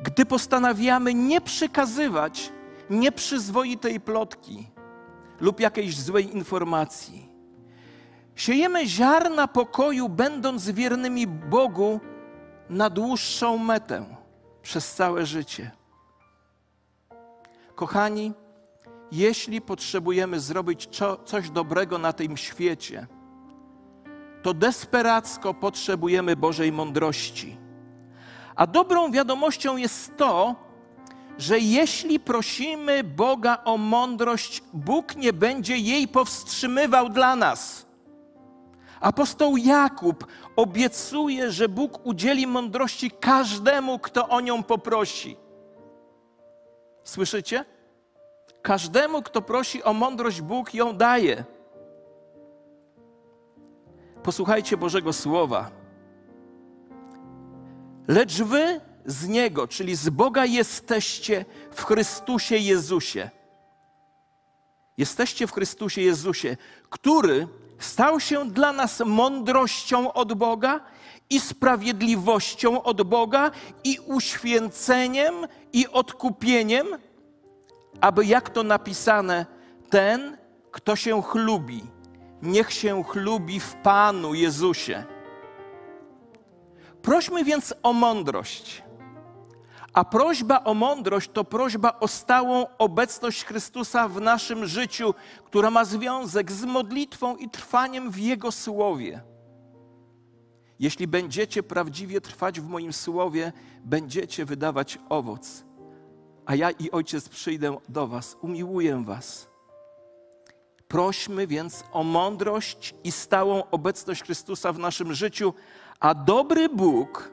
gdy 0.02 0.26
postanawiamy 0.26 1.13
nie 1.13 1.41
przekazywać 1.41 2.52
nieprzyzwoitej 2.89 4.00
plotki 4.00 4.67
lub 5.41 5.60
jakiejś 5.60 5.99
złej 5.99 6.36
informacji. 6.36 7.30
Siejemy 8.36 8.88
ziarna 8.88 9.47
pokoju, 9.47 10.10
będąc 10.10 10.69
wiernymi 10.69 11.27
Bogu 11.27 11.99
na 12.69 12.89
dłuższą 12.89 13.58
metę 13.58 14.06
przez 14.62 14.93
całe 14.93 15.25
życie. 15.25 15.71
Kochani, 17.75 18.34
jeśli 19.12 19.62
potrzebujemy 19.62 20.39
zrobić 20.39 20.89
coś 21.25 21.49
dobrego 21.49 21.97
na 21.97 22.13
tym 22.13 22.38
świecie, 22.38 23.08
to 24.43 24.54
desperacko 24.54 25.54
potrzebujemy 25.54 26.36
Bożej 26.36 26.71
mądrości. 26.71 27.58
A 28.56 28.67
dobrą 28.67 29.12
wiadomością 29.12 29.77
jest 29.77 30.17
to, 30.17 30.56
że 31.38 31.60
jeśli 31.60 32.20
prosimy 32.20 33.04
Boga 33.04 33.58
o 33.65 33.78
mądrość, 33.78 34.63
Bóg 34.74 35.15
nie 35.15 35.34
będzie 35.34 35.78
jej 35.78 36.08
powstrzymywał 36.08 37.10
dla 37.10 37.36
nas. 37.36 37.86
Apostoł 39.02 39.58
Jakub 39.58 40.28
obiecuje, 40.56 41.52
że 41.52 41.70
Bóg 41.70 42.06
udzieli 42.06 42.48
mądrości 42.48 43.12
każdemu, 43.12 44.00
kto 44.00 44.30
o 44.30 44.41
nią 44.41 44.63
poprosi. 44.63 45.38
Słyszycie? 47.04 47.65
Każdemu, 48.62 49.22
kto 49.22 49.41
prosi 49.41 49.84
o 49.84 49.94
mądrość, 49.94 50.41
Bóg 50.41 50.74
ją 50.74 50.98
daje. 50.98 51.44
Posłuchajcie 54.24 54.78
Bożego 54.78 55.13
Słowa. 55.13 55.72
Lecz 58.08 58.41
wy 58.41 58.82
z 59.05 59.27
Niego, 59.27 59.67
czyli 59.67 59.95
z 59.95 60.09
Boga 60.09 60.45
jesteście 60.45 61.45
w 61.71 61.83
Chrystusie 61.83 62.57
Jezusie. 62.57 63.29
Jesteście 64.97 65.47
w 65.47 65.51
Chrystusie 65.51 66.01
Jezusie, 66.01 66.57
który 66.89 67.47
stał 67.79 68.19
się 68.19 68.49
dla 68.49 68.73
nas 68.73 68.99
mądrością 69.05 70.13
od 70.13 70.33
Boga 70.33 70.79
i 71.29 71.39
sprawiedliwością 71.39 72.83
od 72.83 73.01
Boga, 73.01 73.51
i 73.83 73.99
uświęceniem, 74.05 75.35
i 75.73 75.87
odkupieniem, 75.87 76.87
aby 78.01 78.25
jak 78.25 78.49
to 78.49 78.63
napisane, 78.63 79.45
ten, 79.89 80.37
kto 80.71 80.95
się 80.95 81.21
chlubi, 81.21 81.83
niech 82.41 82.73
się 82.73 83.03
chlubi 83.03 83.59
w 83.59 83.75
Panu 83.75 84.33
Jezusie. 84.33 85.03
Prośmy 87.01 87.43
więc 87.43 87.73
o 87.83 87.93
mądrość. 87.93 88.83
A 89.93 90.06
prośba 90.06 90.63
o 90.63 90.73
mądrość 90.73 91.30
to 91.34 91.43
prośba 91.43 91.99
o 91.99 92.08
stałą 92.08 92.65
obecność 92.77 93.45
Chrystusa 93.45 94.08
w 94.08 94.21
naszym 94.21 94.65
życiu, 94.65 95.13
która 95.45 95.71
ma 95.71 95.86
związek 95.86 96.51
z 96.51 96.65
modlitwą 96.65 97.36
i 97.36 97.49
trwaniem 97.49 98.12
w 98.12 98.17
Jego 98.17 98.51
słowie. 98.51 99.23
Jeśli 100.80 101.08
będziecie 101.08 101.63
prawdziwie 101.63 102.21
trwać 102.21 102.60
w 102.60 102.67
moim 102.67 102.93
słowie, 102.93 103.54
będziecie 103.84 104.45
wydawać 104.45 104.99
owoc. 105.10 105.63
A 106.45 106.56
ja 106.56 106.71
i 106.71 106.91
Ojciec 106.91 107.30
przyjdę 107.30 107.77
do 107.89 108.08
Was, 108.08 108.38
umiłuję 108.41 109.04
Was. 109.06 109.49
Prośmy 110.88 111.47
więc 111.47 111.84
o 111.91 112.04
mądrość 112.04 112.95
i 113.04 113.12
stałą 113.12 113.63
obecność 113.71 114.23
Chrystusa 114.23 114.73
w 114.73 114.80
naszym 114.80 115.13
życiu, 115.13 115.54
a 115.99 116.13
dobry 116.13 116.69
Bóg 116.69 117.32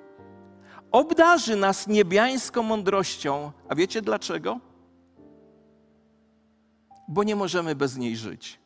obdarzy 0.93 1.57
nas 1.57 1.87
niebiańską 1.87 2.63
mądrością. 2.63 3.53
A 3.69 3.75
wiecie 3.75 4.03
dlaczego? 4.03 4.61
Bo 7.09 7.23
nie 7.23 7.37
możemy 7.37 7.75
bez 7.75 7.97
niej 7.97 8.17
żyć. 8.17 8.61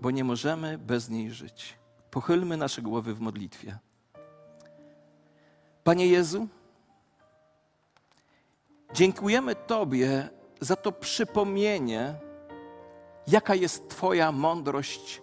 Bo 0.00 0.10
nie 0.10 0.24
możemy 0.24 0.78
bez 0.78 1.08
niej 1.08 1.30
żyć. 1.30 1.78
Pochylmy 2.10 2.56
nasze 2.56 2.82
głowy 2.82 3.14
w 3.14 3.20
modlitwie. 3.20 3.78
Panie 5.84 6.06
Jezu, 6.06 6.48
dziękujemy 8.94 9.54
Tobie 9.54 10.28
za 10.60 10.76
to 10.76 10.92
przypomnienie, 10.92 12.14
jaka 13.26 13.54
jest 13.54 13.88
Twoja 13.88 14.32
mądrość, 14.32 15.22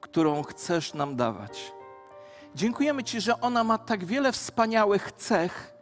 którą 0.00 0.42
chcesz 0.42 0.94
nam 0.94 1.16
dawać. 1.16 1.72
Dziękujemy 2.54 3.04
Ci, 3.04 3.20
że 3.20 3.40
ona 3.40 3.64
ma 3.64 3.78
tak 3.78 4.04
wiele 4.04 4.32
wspaniałych 4.32 5.12
cech, 5.12 5.74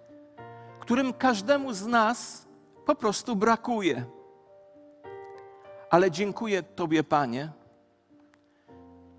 którym 0.81 1.13
każdemu 1.13 1.73
z 1.73 1.87
nas 1.87 2.47
po 2.87 2.95
prostu 2.95 3.37
brakuje. 3.37 4.05
Ale 5.91 6.11
dziękuję 6.11 6.63
Tobie, 6.63 7.05
Panie, 7.05 7.53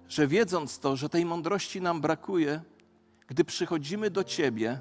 że 0.08 0.28
wiedząc 0.28 0.80
to, 0.80 0.96
że 0.96 1.10
tej 1.10 1.26
mądrości 1.26 1.82
nam 1.82 2.02
brakuje, 2.02 2.62
gdy 3.28 3.44
przychodzimy 3.44 4.10
do 4.10 4.24
Ciebie, 4.24 4.80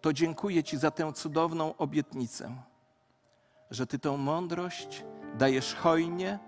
to 0.00 0.12
dziękuję 0.12 0.64
Ci 0.64 0.76
za 0.76 0.90
tę 0.90 1.12
cudowną 1.12 1.76
obietnicę, 1.76 2.56
że 3.70 3.86
Ty 3.86 3.98
tą 3.98 4.16
mądrość 4.16 5.04
dajesz 5.38 5.74
hojnie 5.74 6.38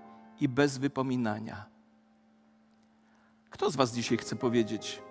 i 0.40 0.48
bez 0.48 0.78
wypominania. 0.78 1.66
Kto 3.50 3.70
z 3.70 3.76
Was 3.76 3.92
dzisiaj 3.92 4.18
chce 4.18 4.36
powiedzieć, 4.36 5.02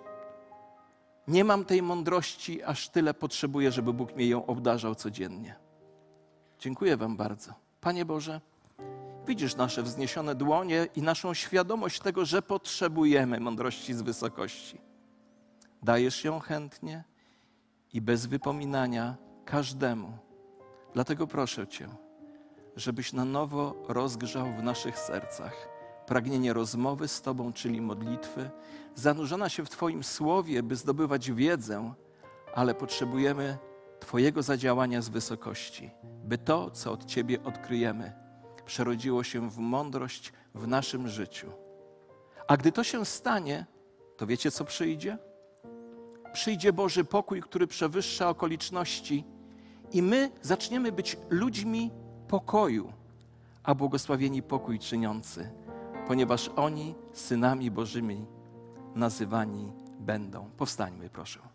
nie 1.28 1.44
mam 1.44 1.64
tej 1.64 1.82
mądrości, 1.82 2.62
aż 2.62 2.88
tyle 2.88 3.14
potrzebuję, 3.14 3.72
żeby 3.72 3.92
Bóg 3.92 4.16
mnie 4.16 4.26
ją 4.26 4.46
obdarzał 4.46 4.94
codziennie. 4.94 5.54
Dziękuję 6.58 6.96
Wam 6.96 7.16
bardzo. 7.16 7.52
Panie 7.80 8.04
Boże, 8.04 8.40
widzisz 9.26 9.56
nasze 9.56 9.82
wzniesione 9.82 10.34
dłonie 10.34 10.86
i 10.96 11.02
naszą 11.02 11.34
świadomość 11.34 12.00
tego, 12.00 12.24
że 12.24 12.42
potrzebujemy 12.42 13.40
mądrości 13.40 13.94
z 13.94 14.02
wysokości. 14.02 14.80
Dajesz 15.82 16.24
ją 16.24 16.40
chętnie 16.40 17.04
i 17.92 18.00
bez 18.00 18.26
wypominania 18.26 19.16
każdemu. 19.44 20.18
Dlatego 20.94 21.26
proszę 21.26 21.66
Cię, 21.66 21.88
żebyś 22.76 23.12
na 23.12 23.24
nowo 23.24 23.74
rozgrzał 23.88 24.46
w 24.56 24.62
naszych 24.62 24.98
sercach 24.98 25.73
pragnienie 26.06 26.52
rozmowy 26.52 27.08
z 27.08 27.22
Tobą, 27.22 27.52
czyli 27.52 27.80
modlitwy, 27.80 28.50
zanurzona 28.94 29.48
się 29.48 29.64
w 29.64 29.70
Twoim 29.70 30.04
słowie, 30.04 30.62
by 30.62 30.76
zdobywać 30.76 31.32
wiedzę, 31.32 31.94
ale 32.54 32.74
potrzebujemy 32.74 33.58
Twojego 34.00 34.42
zadziałania 34.42 35.02
z 35.02 35.08
wysokości, 35.08 35.90
by 36.24 36.38
to, 36.38 36.70
co 36.70 36.92
od 36.92 37.04
Ciebie 37.04 37.42
odkryjemy, 37.42 38.12
przerodziło 38.66 39.24
się 39.24 39.50
w 39.50 39.58
mądrość 39.58 40.32
w 40.54 40.66
naszym 40.66 41.08
życiu. 41.08 41.52
A 42.48 42.56
gdy 42.56 42.72
to 42.72 42.84
się 42.84 43.04
stanie, 43.04 43.66
to 44.16 44.26
wiecie, 44.26 44.50
co 44.50 44.64
przyjdzie? 44.64 45.18
Przyjdzie 46.32 46.72
Boży 46.72 47.04
pokój, 47.04 47.42
który 47.42 47.66
przewyższa 47.66 48.28
okoliczności, 48.28 49.24
i 49.92 50.02
my 50.02 50.30
zaczniemy 50.42 50.92
być 50.92 51.16
ludźmi 51.30 51.90
pokoju, 52.28 52.92
a 53.62 53.74
błogosławieni 53.74 54.42
pokój 54.42 54.78
czyniący 54.78 55.63
ponieważ 56.06 56.50
oni 56.56 56.94
synami 57.12 57.70
Bożymi 57.70 58.26
nazywani 58.94 59.72
będą. 60.00 60.50
Powstańmy, 60.56 61.10
proszę. 61.10 61.53